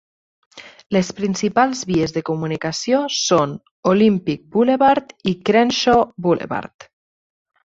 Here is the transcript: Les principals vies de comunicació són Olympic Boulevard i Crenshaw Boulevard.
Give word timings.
Les 0.95 1.09
principals 1.17 1.83
vies 1.89 2.15
de 2.15 2.23
comunicació 2.31 3.03
són 3.17 3.53
Olympic 3.93 4.43
Boulevard 4.57 5.15
i 5.33 5.35
Crenshaw 5.51 6.03
Boulevard. 6.29 6.91